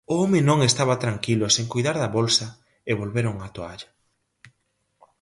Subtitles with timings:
[0.13, 2.47] O home non estaba tranquilo sen coidar da bolsa
[2.89, 3.89] e volveron á toalla.